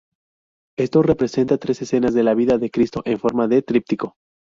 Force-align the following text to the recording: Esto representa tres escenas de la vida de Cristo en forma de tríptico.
Esto 0.79 1.03
representa 1.03 1.59
tres 1.59 1.79
escenas 1.83 2.15
de 2.15 2.23
la 2.23 2.33
vida 2.33 2.57
de 2.57 2.71
Cristo 2.71 3.03
en 3.05 3.19
forma 3.19 3.47
de 3.47 3.61
tríptico. 3.61 4.15